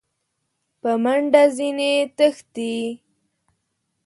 په 0.81 0.91
منډه 1.03 1.43
ځني 1.55 1.93
تښتي! 2.17 2.75